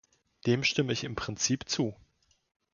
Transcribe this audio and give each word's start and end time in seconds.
Dem 0.47 0.63
stimme 0.63 0.93
ich 0.93 1.03
im 1.03 1.13
Prinzip 1.15 1.69
zu. 1.69 1.93